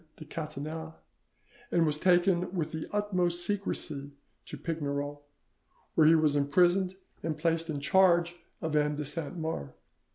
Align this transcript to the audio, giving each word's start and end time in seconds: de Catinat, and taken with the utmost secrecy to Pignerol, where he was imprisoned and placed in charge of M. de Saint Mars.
de 0.15 0.25
Catinat, 0.25 0.93
and 1.71 1.93
taken 1.93 2.51
with 2.55 2.71
the 2.71 2.87
utmost 2.91 3.45
secrecy 3.45 4.11
to 4.47 4.57
Pignerol, 4.57 5.21
where 5.93 6.07
he 6.07 6.15
was 6.15 6.35
imprisoned 6.35 6.95
and 7.21 7.37
placed 7.37 7.69
in 7.69 7.79
charge 7.79 8.35
of 8.63 8.75
M. 8.75 8.95
de 8.95 9.05
Saint 9.05 9.37
Mars. 9.37 9.69